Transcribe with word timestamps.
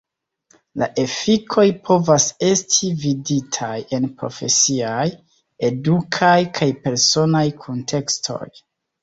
La 0.81 0.85
efikoj 1.01 1.65
povas 1.89 2.25
esti 2.47 2.89
viditaj 3.03 3.75
en 3.99 4.09
profesiaj, 4.23 5.05
edukaj 5.69 6.33
kaj 6.59 6.71
personaj 6.89 7.45
kuntekstoj. 7.63 8.43